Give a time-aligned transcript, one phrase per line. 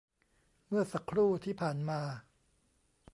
[0.67, 2.01] เมื่อสักครู่ที่ผ่านมา